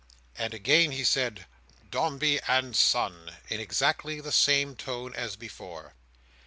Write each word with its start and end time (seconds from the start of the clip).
And 0.35 0.51
again 0.51 0.89
he 0.93 1.03
said 1.03 1.45
"Dombey 1.91 2.39
and 2.47 2.75
Son," 2.75 3.35
in 3.49 3.59
exactly 3.59 4.19
the 4.19 4.31
same 4.31 4.75
tone 4.75 5.13
as 5.13 5.35
before. 5.35 5.93